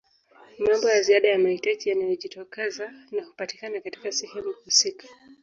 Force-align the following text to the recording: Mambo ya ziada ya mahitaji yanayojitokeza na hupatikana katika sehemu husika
Mambo 0.59 0.89
ya 0.89 1.01
ziada 1.01 1.27
ya 1.27 1.39
mahitaji 1.39 1.89
yanayojitokeza 1.89 2.91
na 3.11 3.23
hupatikana 3.25 3.81
katika 3.81 4.11
sehemu 4.11 4.51
husika 4.65 5.07